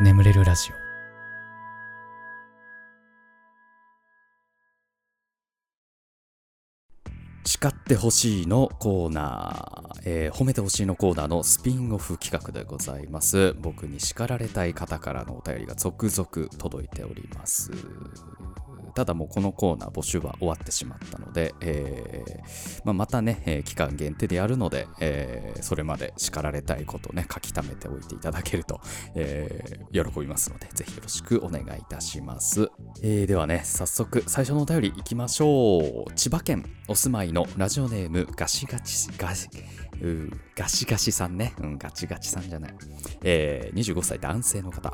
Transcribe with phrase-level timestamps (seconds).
[0.00, 0.83] 眠れるラジオ。
[7.64, 17.70] 叱ってほしいのコーナー、えー、褒めてほしいのコーナーのスピンオフ企画でございます僕に叱られたい方からのお便りが続々届いております
[18.94, 28.80] ただもうこのコーナー募集は終わってしまったので、えーまあ、またね、えー、期間限定でやるので、えー、それまで叱られたいことをね、書き溜めておいていただけると、
[29.16, 32.70] えー、喜びますので、ぜひよろしくお願いいたします。
[33.02, 36.12] えー、ではね、早速最初のお便りいきましょう。
[36.14, 39.48] 千葉県お住まいのラジオネームガシガチガシ
[40.56, 41.54] ガシガシさんね。
[41.60, 42.74] うん、ガチガチさんじゃない。
[43.22, 44.92] えー、25歳男性の方。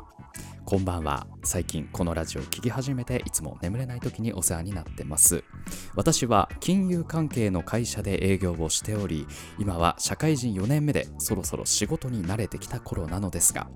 [0.63, 1.25] こんばんは。
[1.43, 5.43] 最近このラジオを聴き始めていつも眠れない時にお世話になってます。
[5.95, 9.25] 私は金融関係の会社で営業をしており、
[9.57, 13.71] 今は社会人4年目でそろそろ仕事に慣れてきた頃なのですが、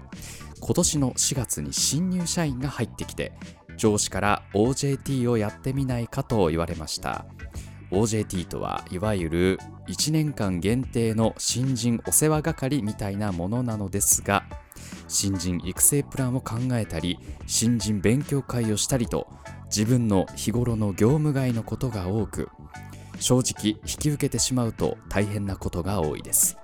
[0.59, 3.33] 今年の4月に新入社員が入ってきて、
[3.77, 7.25] 上司から OJT をやってみないかと言われました。
[7.95, 14.43] OJT とはいわゆる1年間限定の新人お世話係みたいなものなのですが
[15.07, 19.27] 新人育成プランを考えたり新人勉強会をしたりと
[19.65, 22.49] 自分の日頃の業務外のことが多く
[23.19, 26.57] 正直引き受けてしまうと大変なことが多いです。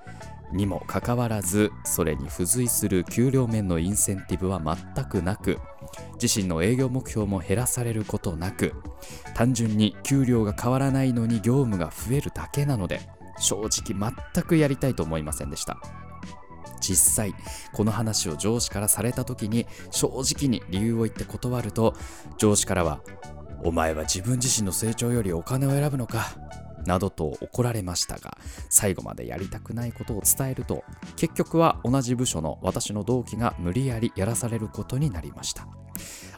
[0.51, 5.59] にもかかわらずそれに付随する給料面のインセンティブは全くなく
[6.21, 8.73] 自身の営業目標も減らされることなく
[9.33, 13.01] 単純に給料が変わらないのに業務が増えるだけなので
[13.39, 15.77] 正直全くやりたいと思いませんでした。
[16.81, 17.35] 実際
[17.73, 21.93] この話を上司からされた時に正直に理由を言って断ると
[22.37, 23.01] 上司からは
[23.63, 26.35] 「お前は自分自身の成長よりお金を選ぶのか」
[26.85, 28.37] などと怒られましたが
[28.69, 30.83] 最後までやりたくないことを伝えると
[31.15, 35.67] 結局は同じ部署の私の同期が無理やりやらされることになりました。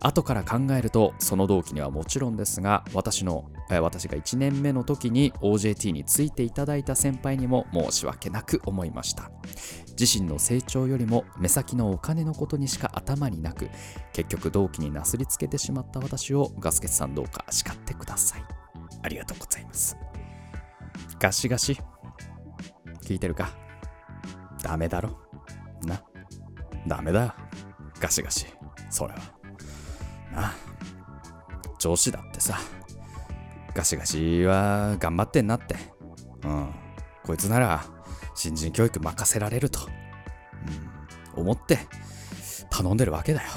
[0.02, 9.32] 後から考えるとその同期にはもちろんですが私の私が1年目の時に OJT についていただいた先輩にも申し訳なく思いました。
[9.98, 13.70] 自身の成長よりも目先のお金のことにしか頭になく
[14.12, 18.44] 結局同期になすりつけてしまった私をガスケツさんどうか叱ってください。
[19.02, 19.98] ありがとうございます。
[21.24, 21.80] ガシガシ。
[23.02, 23.50] 聞いてるか？
[24.62, 25.22] ダメだろ。
[25.86, 26.04] な？
[26.86, 27.34] ダメだ
[27.98, 28.48] ガシガシ。
[28.90, 29.20] それは。
[30.34, 30.54] な？
[31.80, 32.60] 上司だってさ。
[33.74, 35.78] ガシガシは頑張ってんなって。
[36.44, 36.76] うん。
[37.24, 37.86] こいつなら
[38.36, 39.80] 新人教育任せられると、
[41.38, 41.80] うん、思って
[42.70, 43.48] 頼んでるわけだよ、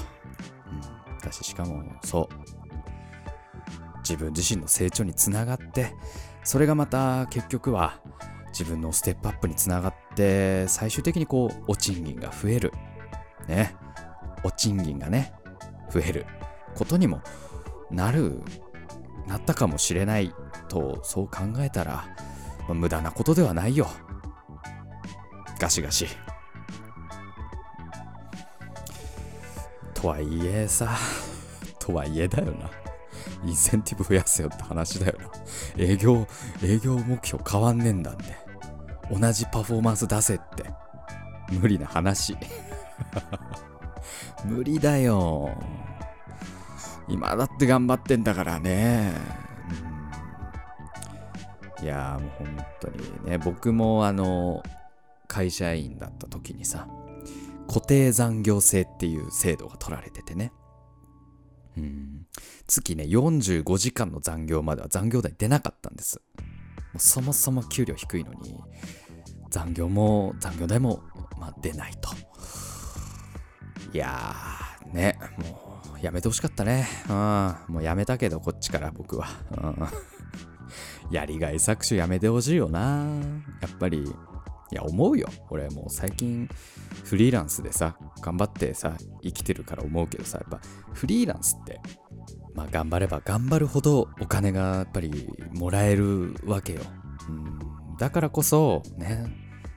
[0.71, 2.35] うん、だししかもそう。
[4.09, 5.97] 自分自身の成長につながって
[6.47, 8.01] それがまた結局は
[8.51, 12.73] 自分のステップアップにつながって最終的にこうお賃金が増える。
[13.49, 13.75] ね。
[14.45, 15.33] お賃金がね
[15.91, 16.25] 増える
[16.77, 17.21] ことにも
[17.91, 18.41] なる
[19.27, 20.33] なったかもしれない
[20.69, 22.05] とそう考えたら、
[22.61, 23.89] まあ、無駄なことではないよ。
[25.59, 26.07] ガシガシ。
[29.95, 30.97] とはいえさ
[31.81, 32.86] とはいえだよな。
[33.45, 35.31] インセンティブ増やせよって話だよな。
[35.77, 36.27] 営業、
[36.63, 38.25] 営業目標変わんねえんだんで。
[39.11, 40.71] 同じパフォーマンス出せって。
[41.53, 42.37] 無理な話。
[44.45, 45.51] 無理だよ。
[47.09, 49.13] 今だって頑張ってんだからね。
[51.79, 54.63] うん、いやもう本当にね、僕もあの、
[55.29, 56.89] 会社員だった時にさ、
[57.69, 60.53] 固定残業制っていう制度が取られててね。
[62.67, 66.21] 月ね45時間の残業までは残業代出なかったんです。
[66.93, 68.59] もそもそも給料低いのに
[69.51, 71.03] 残業も残業代も、
[71.39, 72.11] まあ、出ないと。
[73.93, 76.87] いやーねもうやめてほしかったね。
[77.09, 77.57] うん。
[77.69, 79.89] もうやめたけどこっちから僕は、うん、
[81.15, 83.07] やりがい搾取やめてほしいよな。
[83.61, 84.13] やっぱり
[84.73, 85.29] いや思うよ。
[85.51, 86.49] 俺もう最近
[87.05, 90.61] フリーランスでさ頑張ってさ生きてるから思うけどさやっぱ
[90.93, 91.81] フリーランスって
[92.55, 96.81] まあ頑張れば頑張るほどお金がやっぱりもらえるわけよ、
[97.29, 99.27] うん、だからこそね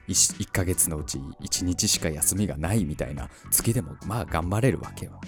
[0.08, 5.20] 1, 1ヶ月のうち1日しか休みがないみたいな月でもまあ頑張れるわけよ、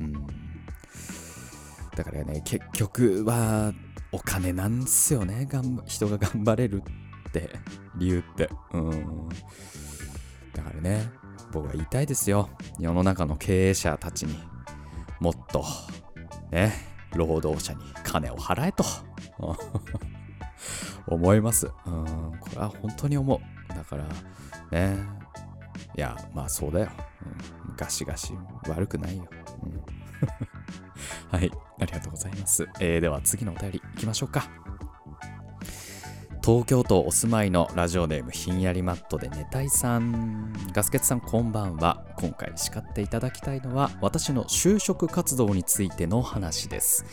[0.00, 0.12] うん、
[1.94, 3.74] だからね結局は
[4.12, 5.48] お金なんすよね。
[5.86, 7.01] 人が頑張れるって。
[7.96, 8.48] 理由って。
[8.72, 9.28] うん。
[10.54, 11.10] だからね
[11.52, 12.48] 僕は言いたいですよ。
[12.78, 14.38] 世の中の経営者たちに。
[15.20, 15.64] もっと
[16.50, 16.72] ね
[17.14, 18.84] 労働者に金を払えと。
[21.06, 21.70] 思います。
[21.86, 22.04] うん。
[22.40, 23.74] これは本当に思う。
[23.74, 24.04] だから
[24.70, 24.96] ね。
[25.96, 26.90] いやまあそうだよ。
[27.68, 28.32] うん、ガシガシ
[28.68, 29.26] 悪くないよ。
[29.64, 29.82] うん。
[31.30, 31.50] はい、
[31.80, 32.68] ありがとうございます。
[32.80, 34.61] えー、では次のお便りいきましょうか。
[36.44, 40.52] 東京都お住まいのラジオネームひんやりマットで寝たいさん。
[40.72, 42.04] ガスケツさんこんばんは。
[42.16, 47.04] 今回叱っていただきたいのは私の就職活動についての話です。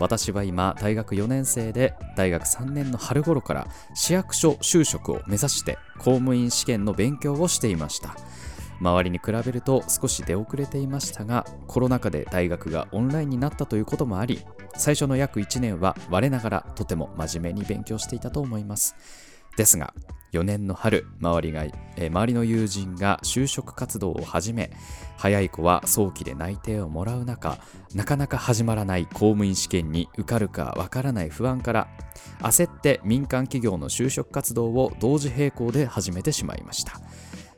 [0.00, 8.16] 私は今大学4年生で大学3年の春頃から市役所就職を目指して公務員試験の勉強をしていました。
[8.80, 14.40] 周りに比べると少し出遅れていましたがコロナ禍で大学がオンラインになったということもあり
[14.76, 18.96] 最初の約1年は我ながらとても真面目に勉強していたと思います。
[19.56, 19.92] ですが
[20.32, 21.66] 4年の春周りが、
[21.96, 24.70] え周りの友人が就職活動を始め
[25.18, 27.58] 早い子は早期で内定をもらう中
[27.94, 31.88] なかなか始まらない公務員試験に受かるかわからない不安から
[32.40, 37.00] 焦って民間企業の就職活動を同時並行で始めてしまいました。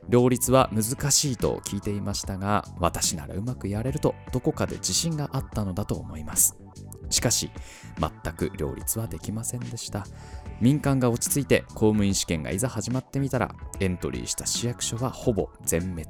[0.08, 6.63] 両立は難しいと聞いていましたが私ならうまくやれるとどこかで自信があったのだと思います。
[7.10, 7.50] しかし
[7.98, 10.06] 全く両立はできませんでした。
[10.60, 16.04] 民間が落ち着いて公務員試験がいざ始まってみたらエントリーした市役所はほぼ全滅、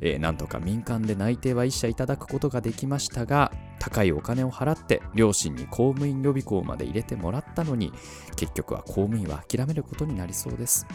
[0.00, 7.92] えー、なんとか民間で内定は一社いただくことができましたが高いお金を払って両親に公務員予備校まで入れてもらったのに
[8.36, 10.86] 結局は公務員は諦めることになりそうです。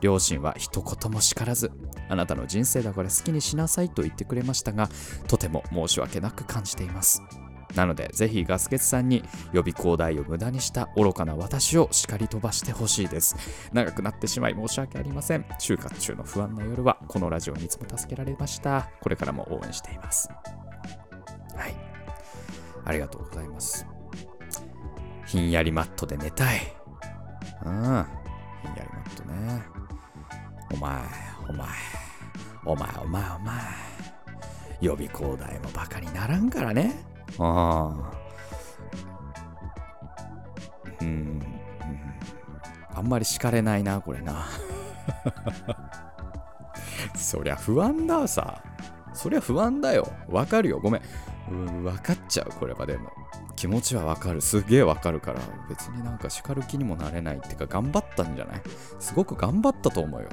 [0.00, 1.70] 両親は一言も叱らず
[2.08, 4.88] あなたの人生だから好きにしなさいと言ってくれましたが
[5.28, 7.22] とても申し訳なく感じています。
[7.74, 13.36] なのでぜひガスケツさんに予備校代を無駄にした愚かな私を叱り飛ばしてほしいです。
[13.72, 15.42] 長くなってしまい申し訳ありません。
[15.58, 18.88] 就活中の不安な夜はこのラジオにいつも助けられました。
[19.00, 20.28] これからも応援しています。
[21.56, 21.74] はい。
[22.84, 23.86] ありがとうございます。
[25.26, 26.60] ひんやりマットで寝たい。
[27.64, 27.72] うん。
[27.72, 28.06] ひんやり
[28.92, 29.62] マットね。
[30.72, 31.02] お前
[31.48, 31.68] お前。
[32.64, 33.54] お前お前お前。
[34.80, 37.11] 予備校代もバカにならんからね。
[37.38, 38.12] ああ。
[41.00, 41.42] うん。
[42.94, 44.46] あんまり敷かれないな、これな。
[47.16, 48.62] そりゃ不安ださ。
[49.14, 50.08] そりゃ不安だよ。
[50.28, 50.78] わかるよ。
[50.80, 51.02] ごめん。
[51.50, 53.10] うん、分かっちゃう、これはでも。
[53.56, 54.40] 気持ちはわかる。
[54.40, 58.62] すげえわかるから、別になんか叱る気にもなれないってか、頑張ったんじゃない？
[58.98, 60.28] すごく頑張ったと思うよ。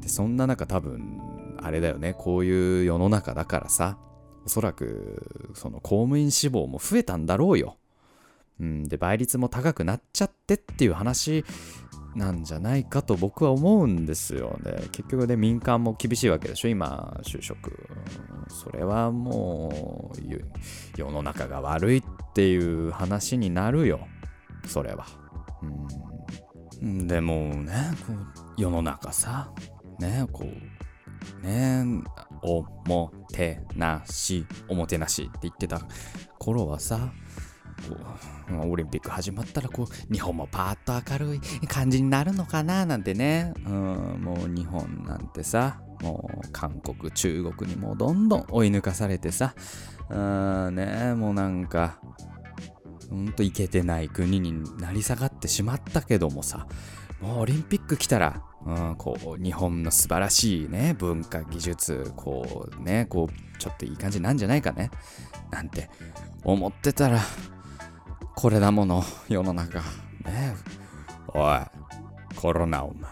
[0.00, 1.20] で、そんな中多分、
[1.62, 2.14] あれだよね。
[2.14, 3.98] こういう世の中だからさ、
[4.46, 7.76] おそらくその公務員志望も増えたんだろうよ。
[8.60, 11.44] うん、で倍率も高くなっちゃってっていう話
[12.14, 14.84] なんじゃないかと僕は思うんですよね。
[14.92, 17.88] 結局ね民間も厳しいわけでしょ今就職。
[18.48, 22.02] それはもう世の中が悪いっ
[22.32, 24.06] ていう話になるよ。
[24.66, 25.06] それは。
[26.80, 27.72] うん、でもね
[28.06, 29.50] こう世の中さ
[29.98, 30.44] ねこ
[31.42, 31.84] うね
[32.42, 35.22] おもてなし、おもてなし。
[35.22, 35.80] って言ってた
[36.38, 37.12] 頃はさ、
[38.62, 43.72] オリンピック始まったらこう日本もパーッと明るい感じになるのかななんてね、うん、
[44.22, 49.54] もう日本なんてさもう韓国中国にもうどんどん追い抜かされてさ。
[50.08, 51.98] うんねもうなんか
[53.10, 56.66] ほんといけてない国になり下がってしまったけどもさ。
[57.20, 64.90] もうオリンピック来たらうん、こう日本の素晴らしいね文化技術こうねこうちょっといい感じなんじゃないかね
[65.52, 65.88] なんて
[66.42, 67.20] 思ってたら
[68.34, 69.78] これだもの世の中
[70.24, 70.56] ね
[71.28, 71.60] おい
[72.34, 73.10] コロナお前。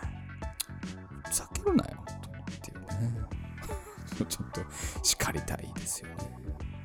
[1.28, 3.20] ふざけるなよっていうね。
[4.28, 4.60] ちょっと
[5.02, 6.14] 叱りたいですよね、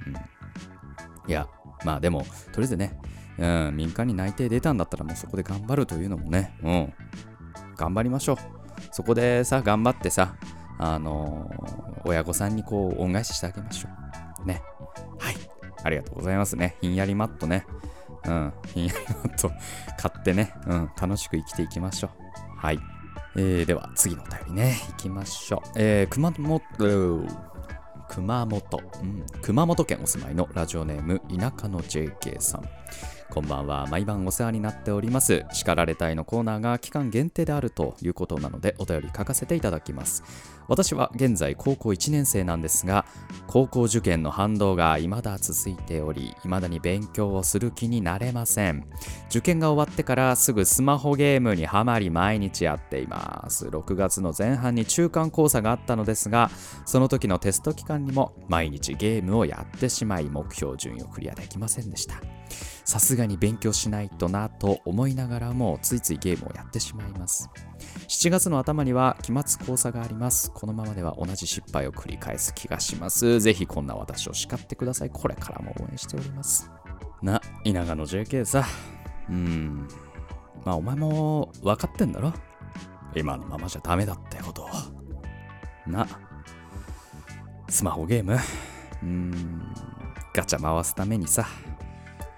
[0.07, 1.47] うん、いや
[1.85, 2.99] まあでもとりあえずね、
[3.37, 6.93] うん、民間に内定出たんだったらもうそこで頑張るというのもねうん。
[7.79, 8.58] 頑張りましょう。
[8.91, 10.35] そこでさ、頑張ってさ、
[10.77, 13.89] あのー、親御さんにこう、恩返ししてあげましょ
[14.43, 14.47] う。
[14.47, 14.61] ね。
[15.19, 15.35] はい。
[15.83, 16.77] ありがとうございますね。
[16.81, 17.65] ひんやりマットね。
[18.25, 18.53] うん。
[18.73, 19.51] ひんやりマット
[19.97, 20.91] 買ってね、うん。
[20.99, 22.57] 楽しく生きていきましょう。
[22.57, 22.79] はい。
[23.35, 25.69] えー、では、次のお便りね、行きましょう。
[25.75, 26.61] えー、熊本、
[28.09, 32.63] 熊本、うん、熊本県お住まいのラジオネーム、田舎の JK さん。
[33.31, 33.85] こんばんは。
[33.91, 35.45] 毎晩お世話になっております。
[35.53, 40.23] 叱られたいのコーナーが期間限定であるということなのでお便り書かせていただきます。
[40.67, 43.05] 私は現在高校1年生なんですが
[43.47, 48.87] 高校受験の反動が未だ続いており未だに勉強をする気になれません。
[49.29, 53.67] 受験が終わってからすぐスマホゲームにはまり毎日やっています。
[53.67, 56.49] 6月の前半に中間考査があったのですが
[56.83, 62.38] その時のテスト期間にも毎日ゲームをやってしまい目標順位をクリアできませんでした。
[62.89, 67.47] さすがに勉強しないとなと思いながらもついついゲームをやってしまいます。
[68.07, 70.49] 7月の頭には期末考査があります。
[70.51, 73.39] このままでは同じ失敗を繰り返す気がします。
[73.41, 75.11] ぜひこんな私を叱ってください。
[75.11, 76.71] これからも応援しております。
[77.21, 78.65] な稲賀の JK さ。
[79.29, 79.87] うん。
[80.65, 82.33] まあお前も分かってんだろ。
[83.15, 84.67] 今のままじゃダメだってこと
[85.85, 86.07] な。
[87.69, 88.33] スマホゲーム。
[88.33, 89.75] うーん。
[90.33, 91.45] ガチャ回すためにさ。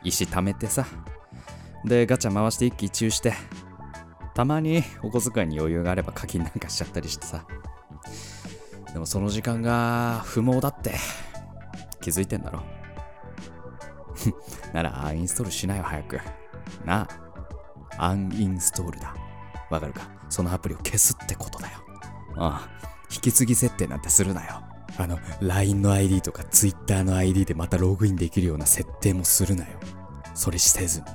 [0.04, 0.86] 石貯めてさ。
[1.86, 3.34] でガチャ回して一喜一憂して。
[4.34, 7.46] たまにお小遣いに余裕があれば課金なんかしちゃったりしてさ。
[8.94, 10.96] でもその時間が不毛だって。
[12.02, 12.64] 気づいてんだろ。
[14.74, 16.20] ならアンインストールしなよ早く。
[16.86, 17.08] な
[17.98, 18.06] あ。
[18.06, 19.16] アンインストールだ。
[19.70, 20.02] わかるか。
[20.30, 21.80] そのアプリを消すってことだよ。
[22.38, 22.82] ああ
[23.14, 24.64] 引き継ぎ設定なんてするなよ。
[24.98, 29.80] あの LINE の ID とか Twitter の ID でまたログインできるような設定もするなよ。
[30.34, 31.06] それせずに。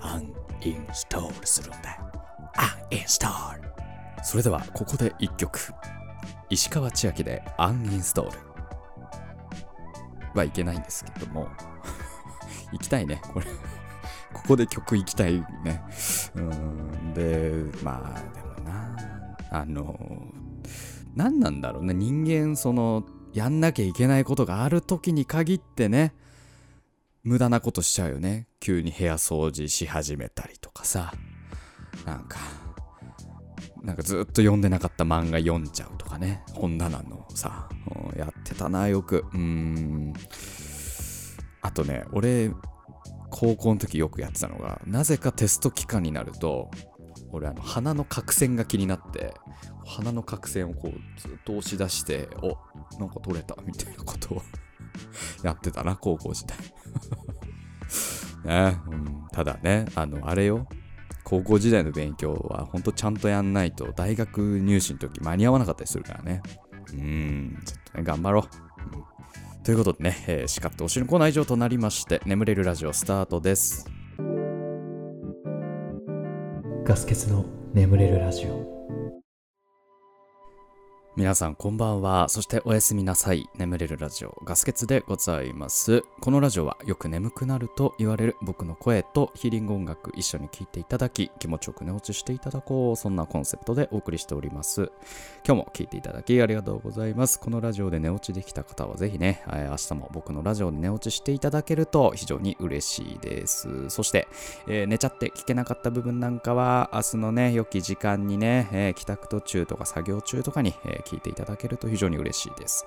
[0.00, 2.12] アンインストールするんだよ。
[2.56, 3.70] アンインストール。
[4.22, 5.58] それではここで一曲。
[6.48, 8.38] 石川千秋でアンインストール。
[10.34, 11.48] はいけないんですけども。
[12.72, 13.46] 行きたいねこれ。
[14.32, 15.82] ここで曲行きたいね。
[16.34, 17.52] うんで
[17.82, 18.96] まあでもな。
[19.50, 19.98] あの
[21.14, 21.94] 何なんだろうね。
[21.94, 26.14] 人間そのやんなきゃいけないことがある時に限ってね
[27.22, 28.46] 無駄なことしちゃうよね。
[28.60, 31.12] 急に部屋掃除し始めたりとかさ。
[32.06, 32.38] なんか
[33.82, 36.42] なんかずっと読んでなかった漫画読んじゃうとかね。
[36.54, 37.68] 本棚のさ
[38.16, 39.24] やってたなよく。
[39.32, 40.12] うん。
[41.62, 42.50] あとね俺
[43.30, 46.70] 高校の時よくやってたのがなぜかテスト期間になると
[47.32, 49.34] 俺あの鼻の角栓が気になって
[49.86, 52.56] 鼻の角栓をこうずっと押し出してお
[52.98, 54.42] なんか取れたみたいなことを
[55.42, 56.58] やってたな高校時代。
[58.72, 60.66] ね、うん、ただねあのあれよ。
[61.22, 66.42] 高校時代の勉強はほんとちゃんとやんないと大学入試の時間に合わなかったりするからね。
[66.92, 67.58] うん。
[67.64, 73.99] ちょっとね頑張ろう、うん、ということでね、えー、叱っておしのコーナー以上となりまして眠れるラジオスタートです。
[76.90, 78.79] ガス欠の眠れるラジオ。
[81.16, 82.28] 皆さんこんばんは。
[82.28, 83.50] そしておやすみなさい。
[83.56, 86.04] 眠れるラジオガスケツでございます。
[86.20, 92.96] このラジオはよく眠くなると言われる僕の声とヒーリング音楽一緒に聴いていただき気持ちよく寝落ちしていただこう。
[92.96, 94.92] そんなコンセプトでお送りしております。
[95.44, 97.40] 今日も聴いていただきありがとうございます。
[97.40, 103.90] このラジオで寝落ちできた方はぜひね、明日も僕のラジオで寝落ちしていただけると非常に嬉しいです。
[103.90, 104.28] そして、
[104.68, 112.86] えー、寝ちゃって聞けなかった部分なんかは明日のね、良き時間にね、えー、帰宅途中とか作業中とかに、えー聞いていただけると非常に嬉しいです。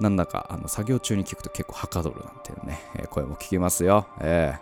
[0.00, 4.06] なんだかあの作業中に聞くと結構はかどるなんていうね、え、声も聞きますよ。
[4.20, 4.54] え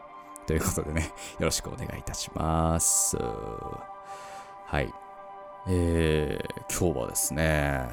[0.45, 3.17] ー、ということでね、 よろしくお願いいたします。
[3.17, 4.93] はい。
[5.67, 7.89] えー、今日はですね、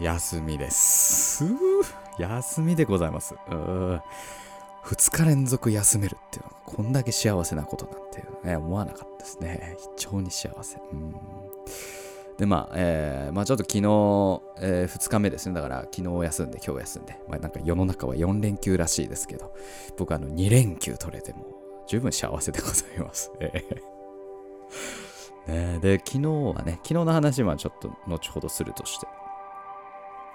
[0.00, 1.44] 休みです。
[2.18, 3.34] 休みでございます。
[4.84, 9.76] 2日連続休めるっていうのはこんだけ幸せなことなんていうね、思わなかったですね。
[9.96, 10.80] 非常に幸せ。
[10.92, 11.14] うん
[12.40, 13.80] でまあ、えー、まあちょっと昨日、
[14.66, 15.54] えー、2日目ですね。
[15.54, 19.54] だから昨日休んで今日休んで、まあなんか世の中は4連休らしいですけど、
[19.98, 21.44] 僕あの2連休取れても
[21.86, 23.30] 十分幸せでございます。
[25.46, 29.06] ね、で、昨日はね、昨日の話はちょっと後ほどするとして、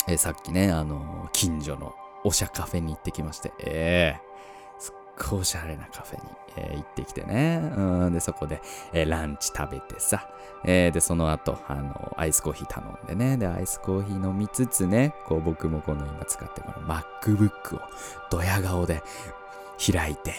[0.07, 4.24] えー、さっきね、あの近所のおしゃカフェに行ってきまして、えー、
[5.17, 7.61] すっごいおしゃれなカフェに、えー、行ってきてね。
[7.75, 8.61] うん、で、そこで、
[8.93, 10.29] えー、ランチ食べてさ、
[10.63, 13.37] えー、で、その後、あの、アイスコーヒー頼んでね。
[13.37, 17.81] で、アイスコーヒー飲みつつね、こう僕もこの今使ってこの MacBook を
[18.29, 19.01] ドヤ顔で
[19.93, 20.33] 開いて、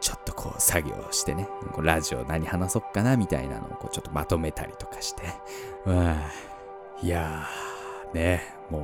[0.00, 5.22] ちょっとこう作業してね、こうラジオ何話そっかなみたいなのをこうちょっとまとめたりとかして、
[5.86, 6.16] うん、
[7.02, 8.80] いやー、ね、も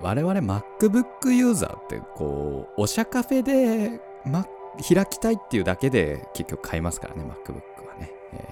[0.00, 4.46] う、我々 MacBook ユーザーってこう、おしゃカフェで、Mac
[4.82, 8.12] 開きたいっていうだけで結局買いますからね、MacBook はね。
[8.32, 8.48] え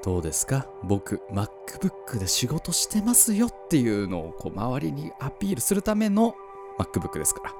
[0.00, 0.68] ー、どうですか？
[0.84, 6.34] 僕、MacBook で仕事してますよっていうのをこう周りにアピールするための
[6.78, 7.54] MacBook ですから。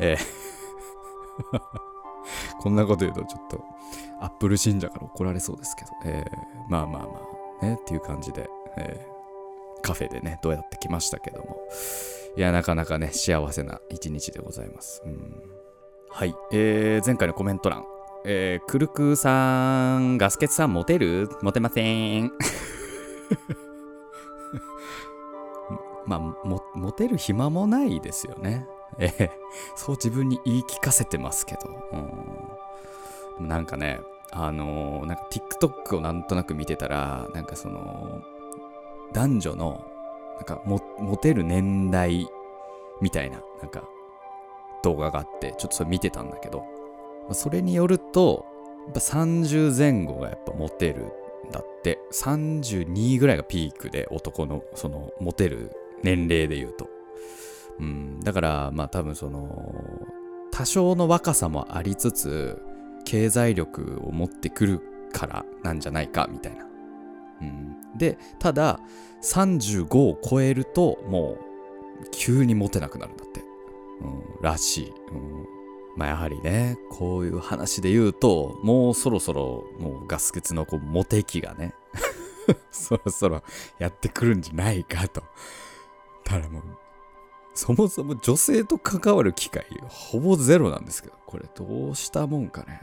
[0.00, 0.18] えー
[2.60, 3.64] こんなこと言うとちょっと
[4.20, 7.20] Apple 信者から怒られそうですけど、えー、まあまあま
[7.62, 11.56] あねっていう感じで、えー、カフェでねどうやって来ましたけども
[12.36, 15.02] いやなかなかね幸せな一日でございます。
[15.04, 15.42] うん
[16.14, 17.86] はい、えー、前回のコメント欄、
[18.24, 21.30] えー、クルクさん、ガスケツさん、モテる？
[21.40, 22.30] モテません。
[26.06, 28.68] まあ、も、モテる暇もないですよね。
[28.98, 29.30] えー、
[29.74, 31.60] そう自分に言い聞かせてますけど。
[31.92, 31.96] う
[33.44, 33.98] んなんかね、
[34.30, 38.20] あのーなんか TikTok をなんとなく見てたら、なんかその、
[39.14, 39.82] 男女の、
[40.36, 42.28] なんかモモテる年代
[43.00, 43.82] みたいな、なんか
[44.82, 46.64] 動画があって、ちょっとそれ見てたんだけど、
[47.32, 48.46] それによると、
[48.86, 51.04] やっぱ30前後がやっぱモテる
[51.48, 55.70] んだって、32ぐらいがピークで男のそのモテる
[56.02, 56.88] 年齢で言うと。
[57.78, 59.72] うん、だからまあ多分その
[60.50, 62.62] 多少の若さもありつつ
[63.04, 64.80] 経済力を持ってくる
[65.12, 66.66] からなんじゃないかみたいな。
[67.40, 68.78] うん、でただ
[69.22, 71.38] 35を超えるとも
[72.02, 73.42] う急にモテなくなるんだって、
[74.00, 75.46] うん、らしい、うん、
[75.96, 81.74] まあやはりねこういう話で言うともうそろそろもうガス欠のこうモテ期がね
[82.70, 83.42] そろそろ
[83.78, 85.22] やってくるんじゃないかと。
[86.24, 86.62] ただもう
[87.54, 92.80] そもそも女性と関わる機会ほぼゼロなんですけどこれどうしたもんかね。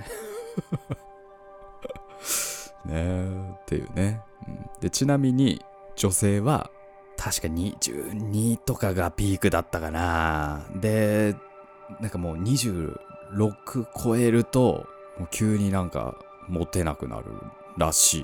[2.86, 4.70] ねえっていうね、うん。
[4.80, 5.63] でちなみに
[5.96, 6.72] 女性は
[7.22, 10.66] 確か22とかがピークだったかな。
[10.74, 11.36] で
[12.00, 12.98] なんかもう26
[14.02, 16.16] 超えるともう急になんか
[16.48, 17.26] モテなくなる
[17.78, 18.24] らしい。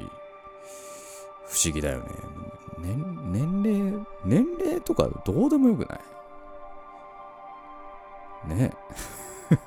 [1.48, 2.06] 不思議だよね。
[2.80, 6.00] 年年齢年齢とかどうでもよくな
[8.56, 8.56] い？
[8.56, 8.72] ね。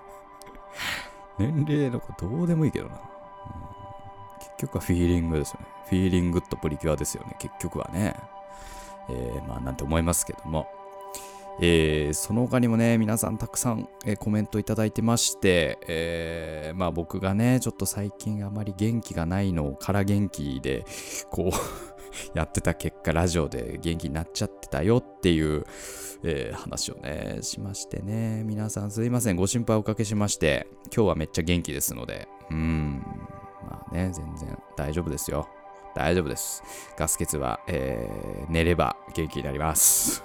[1.38, 2.98] 年齢とかどうでもいいけどな、
[4.38, 5.66] 結局はフィーリングですよね。
[5.84, 7.36] フィーリングとプリキュアですよね。
[7.38, 8.16] 結局はね。
[9.10, 10.66] えーまあなんて思いますけども。
[11.60, 20.84] えーその他にもね、皆さんたくさん、えーコメントいただいてまして、えーまあ僕がね、ちょっと最近あまり元気がないのを空元気で、
[21.30, 21.56] こう、
[22.38, 25.64] やってた結果、ラジオで元気になっちゃってたよっていう、
[26.22, 33.02] えー話をね、しましてね、皆さんすいません、ご心配おかけしまして、今日はめっちゃ元気ですので、うーん、
[33.68, 35.48] まあね、全然大丈夫ですよ。
[35.94, 36.62] 大丈夫です。
[36.96, 40.22] ガス欠は、えー寝れば元気になります。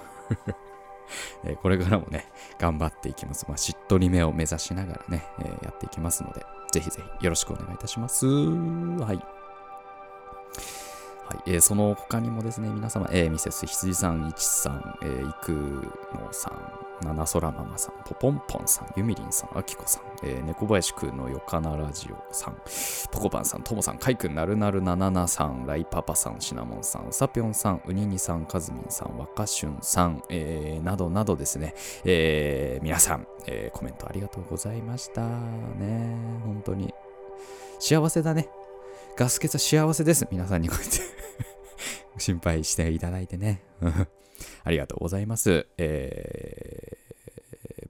[1.44, 2.26] えこれからもね、
[2.58, 3.44] 頑張っていきます。
[3.48, 8.26] まあ、しっとり目を目指しながらね、えーやっていきますので、ぜひぜひよろしくお願いいたします。
[8.26, 10.83] はい。
[11.26, 22.56] はい、えーその他にもですね、皆様、えーミセス羊さん、いちさん、えー、いくのさん、七空ママさん、ポポンポンさん、ゆみりんさん、あきこさん、えー、猫林くんのよかなラジオさん、
[23.10, 35.22] ポコパンさん、ともさん、かいくん、なるなるなななさん、ライパパさん、シナモンさん、さぴょんさん、うににさん、かずみんさん、わかしゅんさん、えーなどなどですね、えー皆さん、えーコメントありがとうございました。
[35.22, 36.92] ね、本当に。
[37.80, 38.48] 幸せだね。
[39.16, 40.26] ガス欠は幸せです。
[40.30, 41.00] 皆さんにこうやって
[42.18, 43.62] 心配していただいてね。
[44.64, 45.66] ありがとうございます。
[45.78, 47.04] えー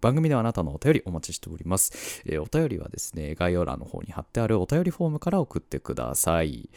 [0.01, 2.23] 番組ではあなたのお便りお待ちしております。
[2.27, 6.69] えーお便りはですね、概要欄の方に貼ってあるお便りフォームから送ってください。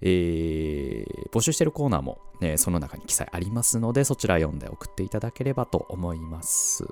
[0.00, 6.84] えー募集しているコーナーも、ね、その中に記載ありますので、そちら読んで送っていただければと思います。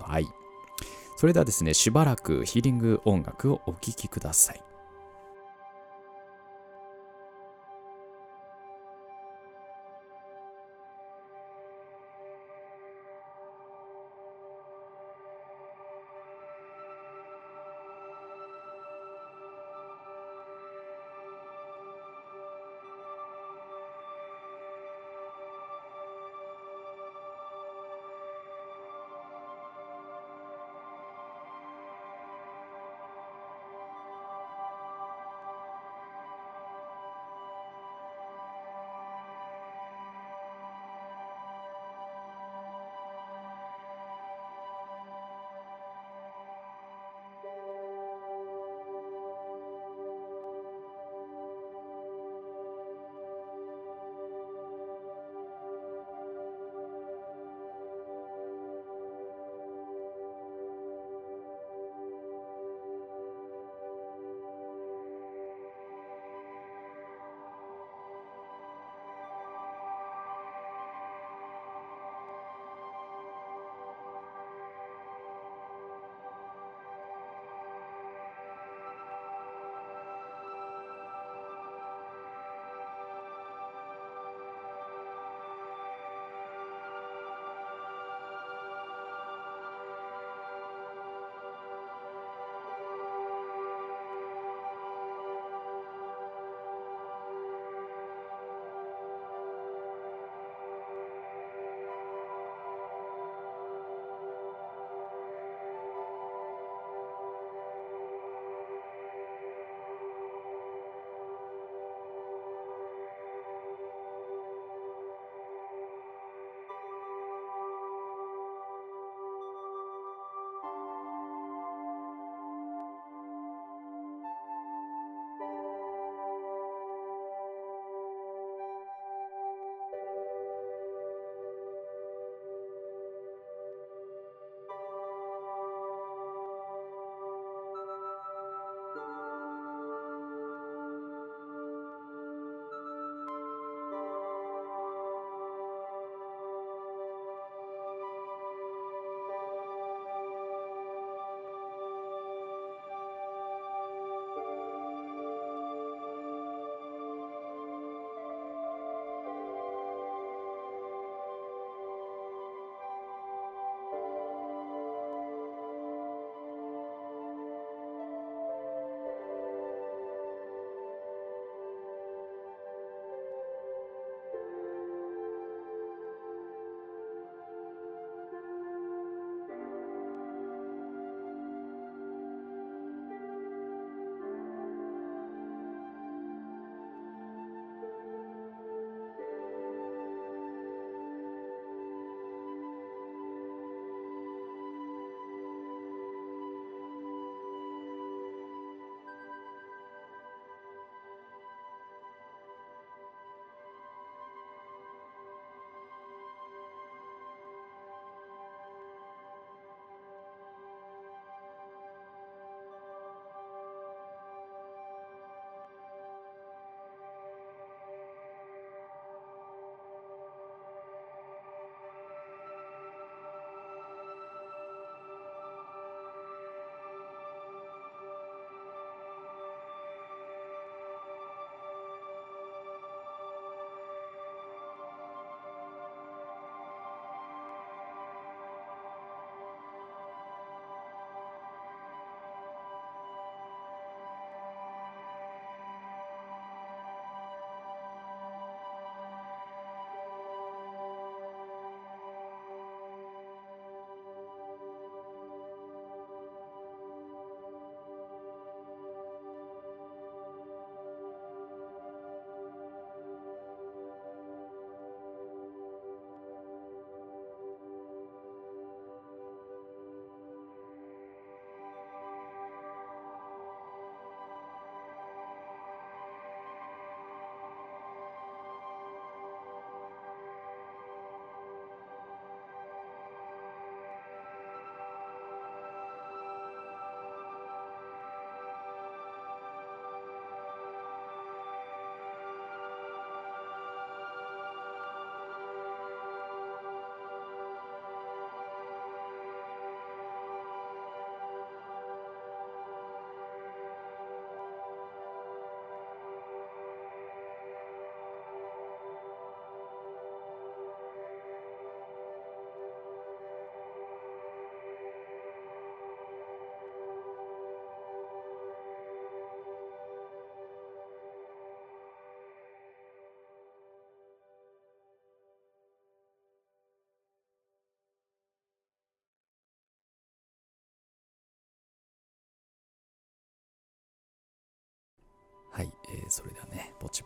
[0.00, 0.26] はい。
[1.18, 4.67] それではですね、しばらくヒーリング音楽をお聴きください。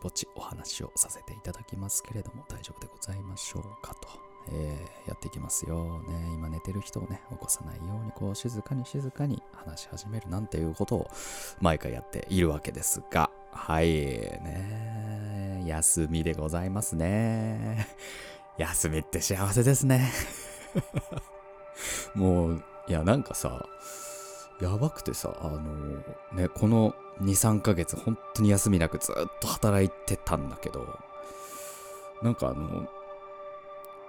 [0.03, 4.09] ぼちお話をさせていただきますけれども、大丈夫でございましょうかと。
[4.51, 6.01] えー、やっていきますよ。
[6.09, 11.07] ね、今寝てる人をね、起こさないように、こう、静かに静かに話し始めるなんていうことを
[11.61, 17.87] 毎回やっているわけですが、はい、ね、休みでございますね。
[18.57, 20.11] 休みって幸せですね。
[22.13, 23.65] もう、いや、なんかさ、
[24.61, 25.59] やばくてさ、あの
[26.33, 30.99] ね、この2、3ヶ月、本当に休みなくずっと働いてたんだけど、
[32.21, 32.87] なんかあの、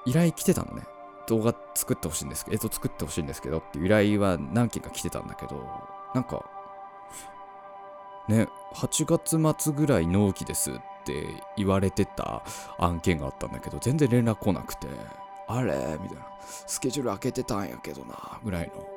[0.04, 0.86] 依頼来てたのね。
[1.26, 5.66] 動画作ってほしいんですけど、映像作ってほしいんですけどっていう依頼は何件か来てたんだけど、
[6.14, 6.44] なんか、
[8.28, 10.74] ね、8月末ぐらい納期ですっ
[11.06, 11.26] て
[11.56, 12.42] 言われてた
[12.78, 14.86] 案件があったんだけど、全然連絡来なくて、
[15.48, 15.74] あれ？
[16.00, 16.26] みたいな。
[16.66, 18.93] スケジュール開けてたんやけどな、ぐらいの。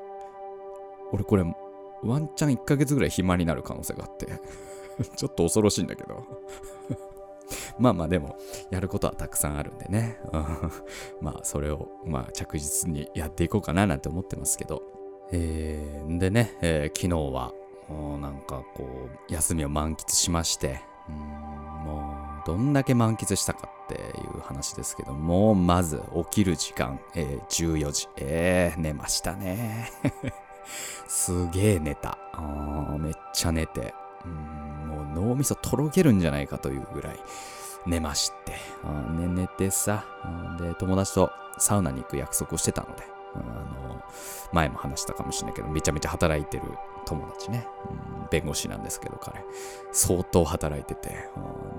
[1.11, 1.43] 俺これ、
[2.03, 4.27] ワンチャン1ヶ月ぐらい暇になる可能性があって
[5.15, 6.23] ちょっと恐ろしいんだけど
[7.79, 8.37] まあまあでも、
[8.71, 10.19] やることはたくさんあるんでね。
[11.21, 14.83] まあそれを、まあ着実にやっていこうかななんて思ってますけど。
[15.31, 17.53] えー、でね、えー、昨日は、
[18.19, 23.97] なんかこう、休みを満喫しまして、もう、どんだけ満喫したかってい
[24.37, 28.07] う話ですけども、まず起きる時間、えー、14時。
[28.17, 29.91] えー、寝ましたね。
[31.27, 32.17] すげえ寝た。
[32.97, 33.93] めっちゃ寝て。
[34.85, 37.19] もう脳みそとろけるんじゃないかというぐらい
[37.85, 38.53] 寝まして。
[38.53, 40.05] ね、寝てさ。
[40.57, 43.03] で、友達とサウナに行く約束をしてたので。
[43.35, 44.01] あの
[44.51, 46.63] 前も話したかもしれないけど、めちゃめちゃ働いてる
[47.05, 49.43] 友達ね、うん、弁護士なんですけど、彼、
[49.91, 51.29] 相当働いてて、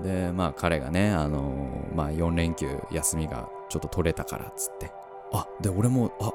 [0.03, 4.91] で、まあ彼がね、あのまあ4連休休みがちょっと取れたからっつって、
[5.33, 6.31] あ、で、俺も、あ、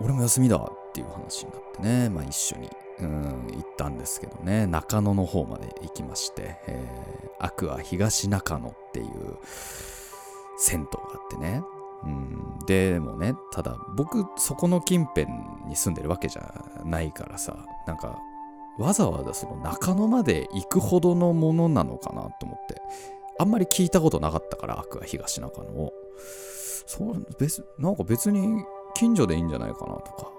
[0.00, 2.70] 俺も休みだっていう話になってね、まあ一緒に、
[3.00, 9.06] うん、行ったんですけどね、中野の方まで行きまして、えー、アクア東中野っていう
[10.58, 11.62] 銭湯があってね、
[12.04, 15.26] うん、でもね、ただ僕そこの近辺
[15.66, 18.18] に住んでるわけじゃないからさ、なんか
[18.78, 22.80] わざわざその中野まで行くほどのものなのかなと思って、
[23.38, 25.92] あんまり聞いたことなかったから、アクア東中野を。
[26.86, 30.37] そう、別、なんか別に近所でいいんじゃないかなとか。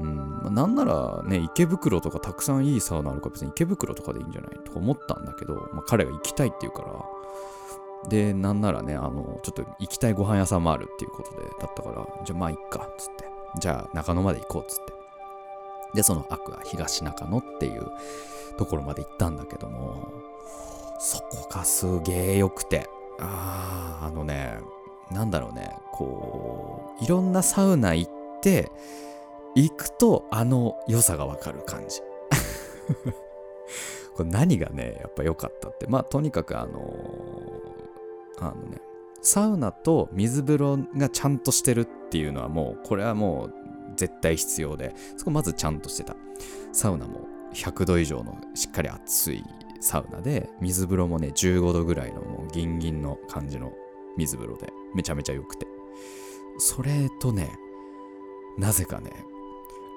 [0.00, 13.24] うん、なんならね、池袋とかたくさんいいサウナあるから別に池袋とかでいいんじゃないとか思ったんだけど、まあ、彼が行きたいって言うから、で、なんならね、あの、ちょっと行きたいご飯屋さんもあるっていうことで、だったから、じゃあまあいっか、つって。
[13.60, 14.92] じゃあ中野まで行こう、つって。
[15.94, 17.86] で、そのアクア東中野っていう
[18.58, 20.12] ところまで行ったんだけども、
[20.98, 22.88] そこがすげえ良くて、
[23.20, 24.58] ああ、あのね、
[25.10, 28.70] なんだろうね、こう、いろんなサウナ行って、
[29.54, 32.00] 行くとあの良さがわかる感じ。
[34.14, 38.80] これ何がね、やっぱ良かったって、まあとにかくあのー、あのね、
[39.22, 43.54] サウナと水風呂がちゃんとしてるっていうのはもう、これはもう
[43.96, 46.16] 絶対必要で、そこまずちゃんとしてた。
[46.72, 49.42] サウナも100度以上のしっかり熱い
[49.80, 53.72] サウナで、水風呂もね、15度ぐらいのもうギンギンの感じの
[54.16, 55.66] 水風呂で、めちゃめちゃ良くて。
[56.58, 57.50] それとね、
[58.58, 59.10] なぜかね、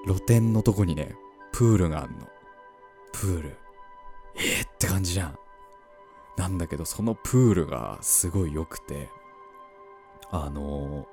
[0.06, 1.14] 露天のとこにね、
[1.52, 2.28] プールがあんの。
[3.12, 3.56] プール。
[4.36, 5.38] えー、って感じじゃん。
[6.36, 9.08] なんだけど、そのプールがすごい良くて、
[10.30, 11.06] あのー、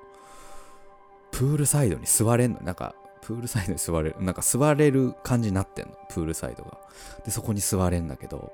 [1.32, 2.60] プールサイドに座れんの。
[2.60, 4.16] なんか、プールサイドに座れる。
[4.20, 5.96] なんか座れる感じになってんの。
[6.08, 6.78] プールサイドが。
[7.24, 8.52] で、そこに座れんだけど、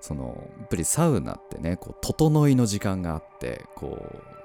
[0.00, 4.41] その、やっぱりサウナってね、こう、整いの時間があって、こう、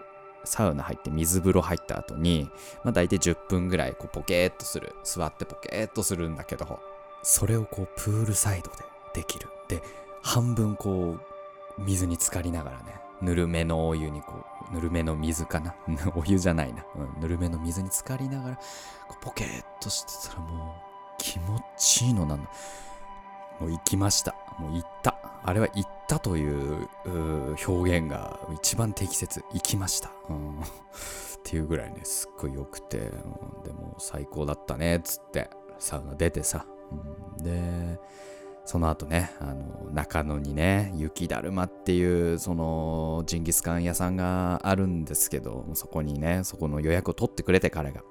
[0.47, 2.49] サウナ入って水風呂入った後に、
[2.83, 4.95] まあ大体10分ぐらいこうポケーっとする。
[5.03, 6.79] 座ってポケーっとするんだけど、
[7.23, 8.77] それをこうプールサイドで
[9.13, 9.49] できる。
[9.67, 9.83] で、
[10.21, 15.75] 半分こう、水に浸かりながらね、ぬるめのお湯にこう、ぬるめの水かな？
[16.15, 16.83] お湯じゃないな。
[16.95, 18.59] うん、ぬるめの水に浸かりながら、
[19.21, 22.49] ポケーっとしてたらもう気持ちいいのなんだ。
[23.59, 24.35] もう行きました。
[24.59, 25.16] もう行った。
[25.47, 26.89] あれは行ったという
[27.65, 29.45] 表現が一番適切。
[29.53, 30.11] 行きました。
[30.29, 30.63] うん、 っ
[31.41, 33.03] ていうぐらいね、すっごい良くて、う
[33.61, 36.65] ん、でも最高だったね、つって、サウナ出てさ。
[37.37, 37.97] うん、で、
[38.65, 48.03] その後ね、あの、中野にね、雪だるまっていう、その、ジンギスカン屋さんがあるんですけど、そこにね、そこの予約を取ってくれて、彼が。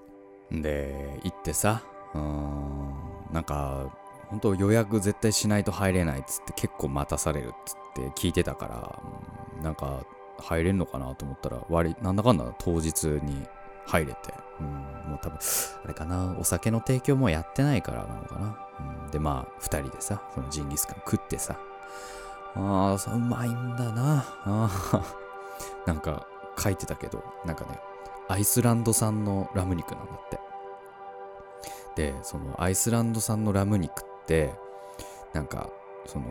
[0.50, 1.82] で、行ってさ、
[2.14, 2.94] うん、
[3.30, 3.94] なんか、
[4.28, 10.04] 本当予約絶対しないと入れないっつって結構待たされるっつって聞いてたから、なんか
[10.38, 13.46] 入れんのかなと思ったら割なんだかんだ当日に
[13.86, 14.18] 入れて、
[14.60, 15.38] うん、もう多分
[15.84, 18.58] あれかなお酒の提供もやってないからなのかな、
[19.04, 21.56] うん、でまあ2人でさそのジンギスカン食ってさ
[22.56, 24.24] ああ、うまいんだな。
[24.44, 25.02] あ
[25.86, 26.26] なんか
[26.58, 27.78] 書いてたけど、なんかね、
[28.28, 30.40] アイスランド産のラム肉なんだって。
[31.96, 34.06] で、そのアイスランド産のラム肉って、
[35.32, 35.70] なんか、
[36.06, 36.26] その、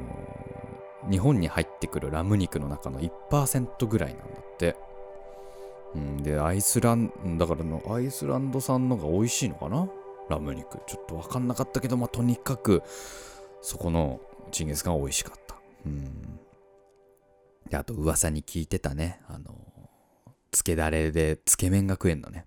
[1.09, 4.75] 日本に入ってくるラム肉の中の1%ぐらいなんだって。
[5.93, 9.87] うん、で、アイスラン、だからの、アイスランド産のが美味しいのかな？
[10.27, 10.79] ラム肉。
[10.87, 12.81] ちょっとわかんなかったけど、まあ、とにかく、
[13.61, 14.19] そこの
[14.51, 15.55] チンギスカン美味しかった。
[15.85, 16.39] うん。
[17.69, 19.21] で、あと噂に聞いてたね。
[19.27, 19.55] あの、
[20.51, 22.45] つけだれで、つけ麺が食えんのね。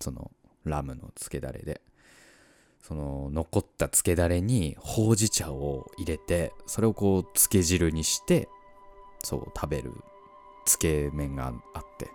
[0.00, 0.30] その、
[0.64, 1.80] ラムのつけだれで。
[2.88, 8.48] その、残ったつけだれに、ほうじ茶を入れて、それをこう、つけ汁にして、
[9.22, 9.92] そう、食べる、
[10.64, 12.08] つけ麺があって、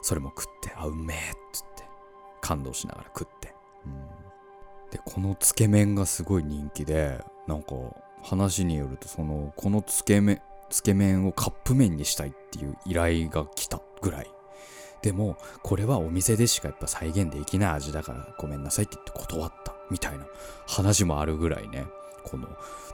[0.00, 1.20] それも食って、あ、うめえっ
[1.52, 1.84] つって、
[2.40, 3.54] 感動しながら食って。
[3.84, 3.92] うん。
[4.90, 7.74] で、このつけ麺がすごい人気で、なんか、
[8.22, 14.30] 話によると、その、このつけ麺、つけ麺をカップ麺にしたいっていう依頼が来たぐらい。
[15.02, 20.24] でも、これはお店でしかやっぱ再現できない味だからごめんなさいって言って断ったみたいな
[20.66, 21.86] 話もあるぐらいね、
[22.22, 22.48] この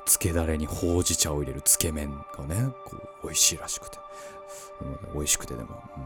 [0.05, 3.99] つけだれにほうじ茶を入れるつけ麺がね、こう美味しいらしくて。
[4.81, 5.83] うん美味しくてでも。
[5.97, 6.01] う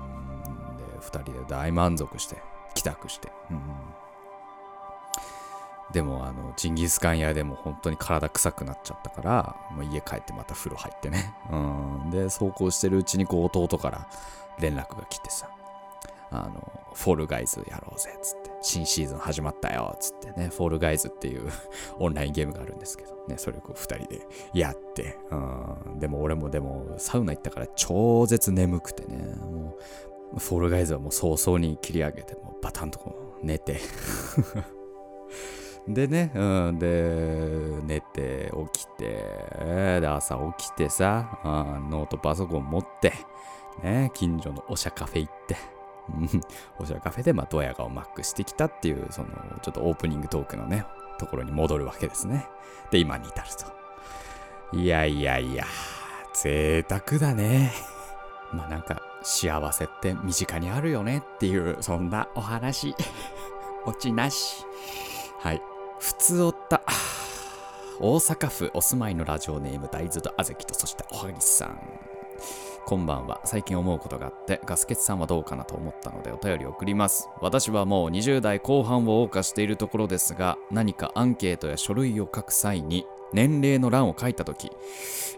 [0.75, 2.43] んで、二人で大満足して、
[2.75, 3.33] 帰宅して。
[3.51, 3.61] うん
[5.93, 11.57] でもあのジンギスカン屋でも本当に体臭くなっちゃったからもう家帰ってまた風呂入ってねう
[12.09, 14.09] んで走行してるうちにこう弟から
[14.59, 15.49] 連絡が来てさ
[16.31, 21.51] あのフォールガイズやろうぜっつって新シーズン始まったよつってねフォールガイズっていう
[22.01, 29.77] オンラインゲームがあるんですけどねそれをこう2人でやってうんでも俺もでもサウナ行ったから超絶眠くてねも
[30.35, 33.81] うフォールガイズはもう早々に切り上げてもうバタンとこう寝て。
[35.87, 39.23] でね、うん、で、寝て、起きて、
[40.01, 43.13] で、朝起きてさ、あノートパソコン持って、
[43.83, 45.57] ね、近所のおしゃカフェ行って、
[46.79, 49.29] おしゃカフェで、まあ、ドヤ顔マックしてきたっていう、その、
[49.63, 50.85] ちょっとオープニングトークのね、
[51.19, 52.47] ところに戻るわけですね。
[52.91, 53.49] で、今に至る
[54.73, 54.77] と。
[54.77, 55.65] いやいやいや、
[56.35, 57.73] 贅沢だね。
[58.53, 62.95] まあなんか、幸せって身近にあるよねっていう、そんなお話。
[63.87, 64.65] 落ちなし。
[65.39, 65.63] はい。
[65.99, 66.83] 普通おった。
[68.01, 72.14] 大阪府お住まいのラジオネーム大豆とあぜきとそしておはぎさん。
[72.87, 73.41] こんばんは。
[73.45, 77.31] 最近思うことがあって、ガスケツさんはどうかなと思ったのでお便り送ります。
[77.41, 84.71] 私はもう20代後半を謳歌しているところですが、何かアンケートや書類を書く際に、年齢の欄を書いたとき、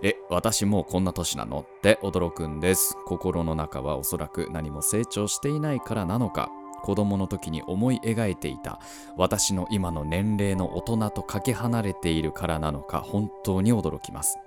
[0.03, 1.61] え、私もうこんな年なの？
[1.61, 2.97] って驚くんです。
[3.07, 6.51] 心の中はおそらく何も成長していないからなのか、
[6.83, 8.79] 子供の時に思い描いていた
[9.17, 14.39] 私の今の年齢の大人とかけ離れているからなのか本当に驚きます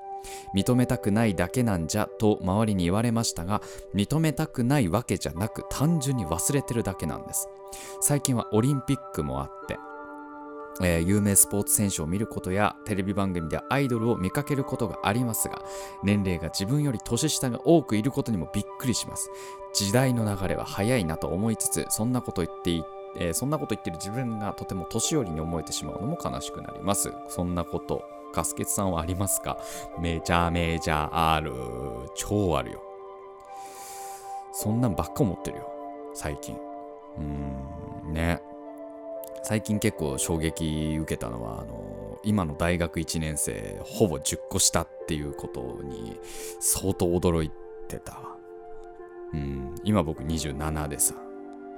[0.55, 3.61] 認めたくないだけなんじゃと周りに言われましたが
[3.93, 7.47] 認めたくないわけじゃなく単純に忘れてるだけなんです。
[8.01, 9.77] 最近はオリンピックもあって
[10.81, 15.61] えー有名スポーツ選手を見ることやテレビ番組でアイドルを見かけることがありますが
[16.03, 19.29] 年齢が自分より年下が多くいることにもびっくりします。
[19.73, 22.83] 時代の流れは早いなと思いつつそんなこと言ってい
[23.17, 27.13] えーそんなこと言ってる自分がとても年寄りに思えてしまうのも悲しくなります。
[27.27, 28.18] そんなこと。
[28.33, 29.57] ガスケツさんはありますか？
[29.99, 31.53] めちゃめちゃある。
[32.15, 32.83] 超あるよ。
[34.53, 35.71] そんなんばっか思ってるよ。
[36.13, 36.55] 最近。
[36.55, 38.41] うーんね。
[39.43, 46.19] 最近結構衝撃受けたのはあの今の大学1年生ほぼ10個下っていうことに
[46.59, 47.51] 相当驚い
[47.87, 48.13] てた。
[48.13, 48.35] わ
[49.33, 51.15] うん今僕27でさ。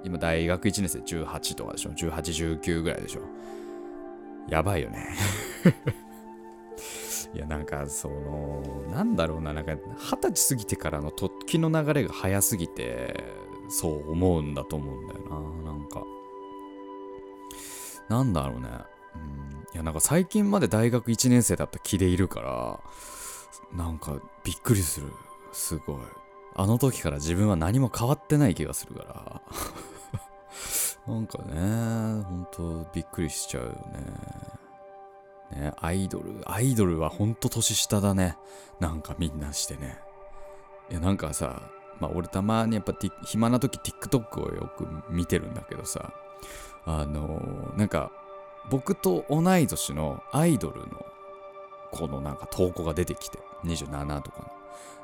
[0.03, 3.21] 今大学1年生18とかでしょ？1819ぐらいでしょ？
[4.49, 5.15] やばいよね。
[7.33, 13.23] いやなんかそのなんだろうななんか二十歳過ぎてからの時の流れが早すぎて
[13.69, 15.19] そう思うんだと思うんだよ
[15.63, 16.03] ななんか
[18.11, 18.67] なんだろうね。
[19.15, 22.79] うん、いや、なんか最近まで大学1年生だった気でいるから、
[23.73, 25.07] なんかびっくりする。
[25.53, 25.97] すごい。
[26.55, 29.41] あの時から自分は何も変わってない気がするから。
[31.07, 33.77] なんかね、ほんとびっくりしちゃうよね。
[35.55, 38.37] ね、アイドル、アイドルはほんと年下だね。
[38.79, 39.99] なんかみんなしてね。
[40.89, 41.61] いや、なんかさ、
[41.99, 42.93] まあ俺たまにやっぱ
[43.25, 46.13] 暇な時 TikTok をよく見てるんだけどさ、
[46.85, 48.11] あのーなんか
[48.69, 51.05] 僕と同い年のアイドルの
[51.91, 53.39] このなんか投稿が出てきて。
[53.63, 54.51] 27とかの。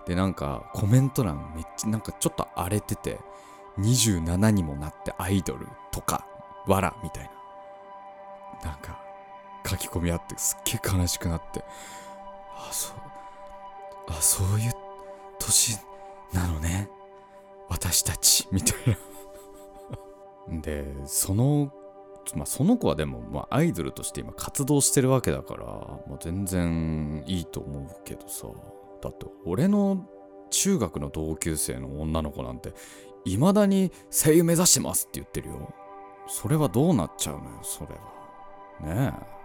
[0.08, 3.20] でなんかコメント欄めっちゃなんかちょっと荒れてて。
[3.80, 6.26] 27にもなってアイドルとか
[6.66, 7.30] わらみたい
[8.64, 8.72] な。
[8.72, 9.00] なんか
[9.68, 11.64] 書き込みあってすっげえ悲しくなって。
[12.56, 12.98] あそう。
[14.10, 14.72] あそういう
[15.40, 15.78] 年
[16.34, 16.90] なのね。
[17.70, 18.98] 私たちみたい
[20.50, 20.60] な。
[20.62, 21.72] でその
[22.36, 28.48] まあその子はでも、まあ、アイドルとして今活動してるわけだから、まあ、全然いいと思うけどさ。
[29.02, 30.08] だって俺の
[30.50, 32.74] 中学の同級生の女の子なんて
[33.26, 35.74] 未だに声優目指してますって言ってるよ。
[36.28, 38.96] それはどうなっちゃうのよそれは。
[38.96, 39.37] ねえ。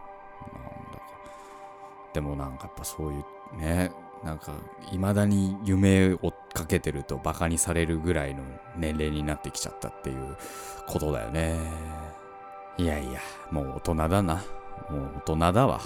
[2.20, 3.90] なんだかでもなんかやっぱそういうね
[4.24, 4.52] なんか
[4.90, 8.42] 未だに夢を追っかけてるとバカにされるぐらいの
[8.76, 10.36] 年齢になってきちゃったっていう
[10.86, 11.58] ことだよね。
[12.78, 14.44] いやいやもう大人だな。
[14.90, 15.80] もう大人だわ。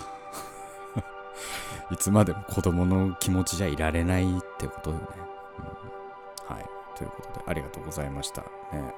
[1.91, 5.03] いつまでも子供の気持ちじゃいられないってことよね、
[5.59, 6.67] うん、はい。
[6.97, 8.43] ということでありがとうございました。
[8.43, 8.95] ね。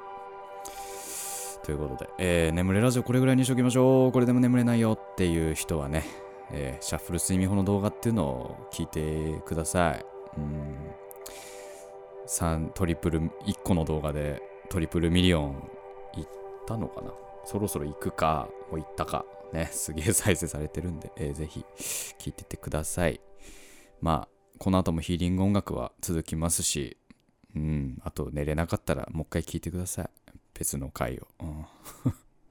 [1.62, 4.12] ということで、えー、眠れラジオこれぐらいにしときましょう。
[4.12, 6.04] これでも眠れないよっていう人はね
[6.52, 10.04] えー、シャッフル睡眠法の動画っていうのを聞いてください。
[10.36, 10.76] うん。
[12.26, 15.70] 3トリプル、1個の動画でトリプルミリオン
[16.16, 16.28] いっ
[16.66, 17.12] たのかな？
[17.44, 19.24] そろそろ行くか、もう行ったか。
[19.52, 21.64] ね、 すげえ再生されてるんで、えー、ぜひ
[22.18, 23.20] 聞いててください。
[24.00, 26.98] まあ、この後もヒーリング音楽は続きますし、
[27.56, 30.10] うん、あと寝れなかったらもう一回聞いてください。
[30.54, 31.28] 別の回を。
[31.40, 31.66] うん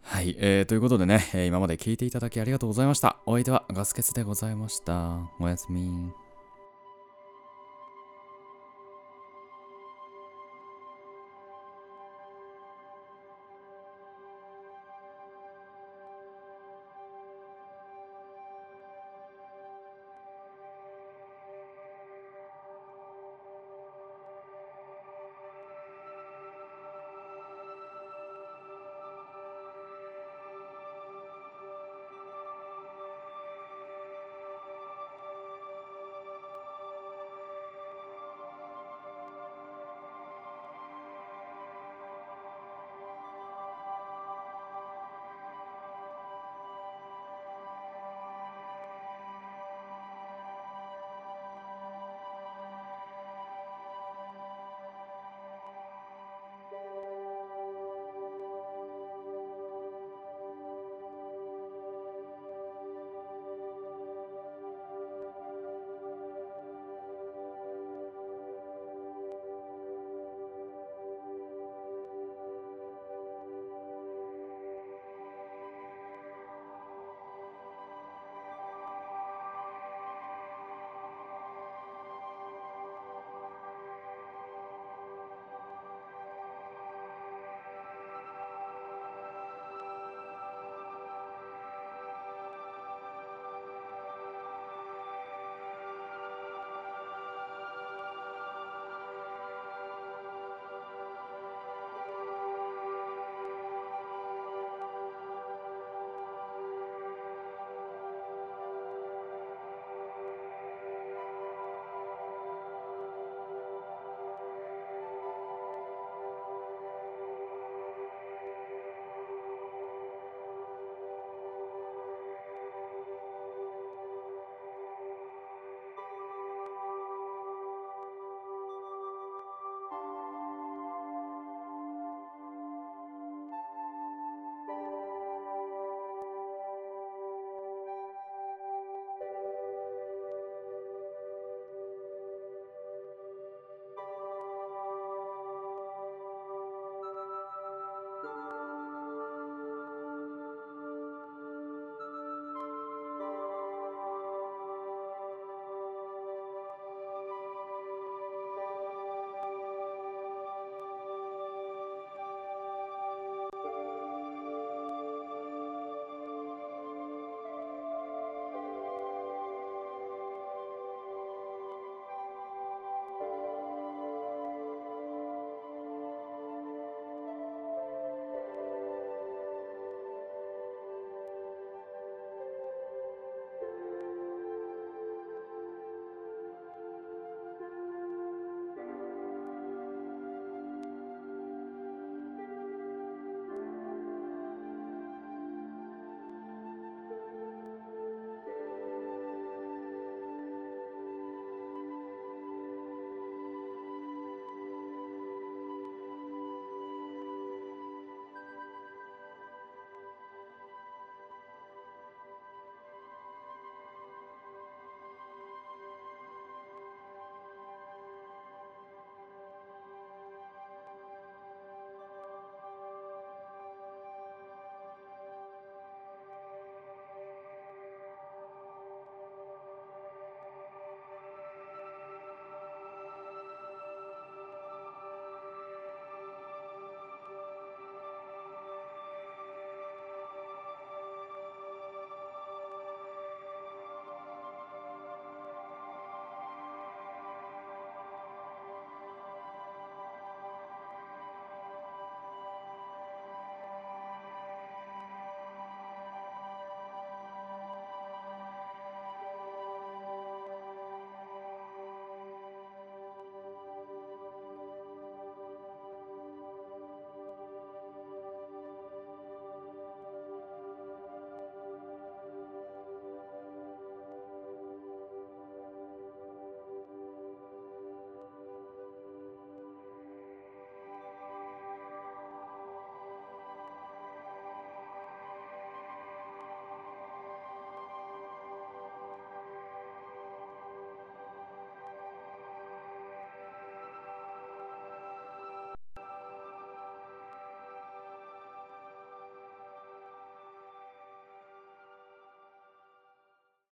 [0.10, 3.18] はい、えー、ということでね、今まで聞いていただきありがとうございました。
[3.26, 5.20] お相手はガスケツでございました。
[5.38, 6.26] おやすみ。